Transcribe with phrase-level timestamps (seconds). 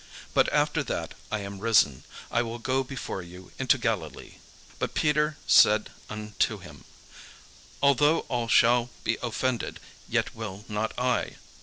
[0.33, 4.37] But after that I am risen, I will go before you into Galilee."
[4.79, 6.85] But Peter said unto him,
[7.83, 9.79] "Although all shall be offended,
[10.09, 11.35] yet will not I."